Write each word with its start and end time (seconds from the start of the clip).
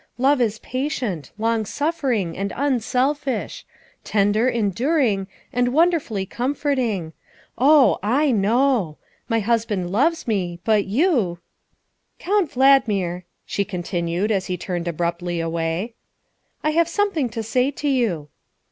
Love 0.17 0.41
is 0.41 0.57
patient, 0.57 1.29
long 1.37 1.63
suffer 1.63 2.11
ing, 2.11 2.35
and 2.35 2.51
unselfish; 2.55 3.67
tender, 4.03 4.49
enduring, 4.49 5.27
and 5.53 5.75
wonderfully 5.75 6.25
comforting. 6.25 7.13
Oh, 7.55 7.99
I 8.01 8.31
know. 8.31 8.97
My 9.29 9.41
husband 9.41 9.91
loves 9.91 10.27
me, 10.27 10.59
but 10.65 10.85
you" 10.87 11.37
Count 12.27 12.49
Valdmir," 12.51 13.25
she 13.45 13.63
continued 13.63 14.31
as 14.31 14.47
he 14.47 14.57
turned 14.57 14.87
ab 14.87 14.97
ruptly 14.97 15.39
away," 15.39 15.93
I 16.63 16.71
have 16.71 16.87
something 16.89 17.29
to 17.29 17.43
say 17.43 17.69
to 17.69 17.87
you." 17.87 18.29